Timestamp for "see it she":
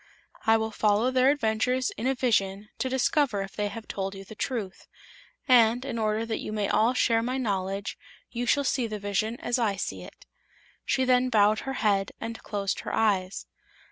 9.75-11.05